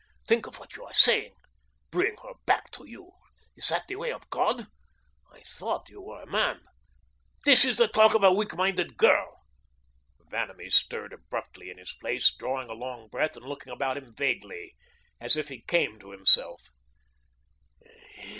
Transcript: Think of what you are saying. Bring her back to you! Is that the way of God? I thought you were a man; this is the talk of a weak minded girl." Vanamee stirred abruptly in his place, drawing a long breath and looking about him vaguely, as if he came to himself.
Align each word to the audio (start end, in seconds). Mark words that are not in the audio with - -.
Think 0.27 0.47
of 0.47 0.57
what 0.57 0.75
you 0.75 0.83
are 0.83 0.93
saying. 0.95 1.35
Bring 1.91 2.17
her 2.23 2.33
back 2.47 2.71
to 2.71 2.85
you! 2.87 3.11
Is 3.55 3.67
that 3.67 3.83
the 3.87 3.97
way 3.97 4.11
of 4.11 4.31
God? 4.31 4.65
I 5.31 5.41
thought 5.43 5.89
you 5.89 6.01
were 6.01 6.23
a 6.23 6.25
man; 6.25 6.61
this 7.45 7.63
is 7.63 7.77
the 7.77 7.87
talk 7.87 8.15
of 8.15 8.23
a 8.23 8.31
weak 8.33 8.55
minded 8.55 8.97
girl." 8.97 9.41
Vanamee 10.27 10.71
stirred 10.71 11.13
abruptly 11.13 11.69
in 11.69 11.77
his 11.77 11.93
place, 11.93 12.33
drawing 12.33 12.67
a 12.67 12.73
long 12.73 13.09
breath 13.09 13.37
and 13.37 13.45
looking 13.45 13.71
about 13.73 13.95
him 13.95 14.11
vaguely, 14.15 14.75
as 15.19 15.37
if 15.37 15.49
he 15.49 15.61
came 15.61 15.99
to 15.99 16.09
himself. 16.09 16.61